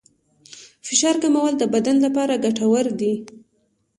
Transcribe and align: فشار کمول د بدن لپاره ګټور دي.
فشار 0.85 1.15
کمول 1.23 1.53
د 1.57 1.63
بدن 1.73 1.95
لپاره 2.05 2.41
ګټور 2.45 2.85
دي. 2.99 3.13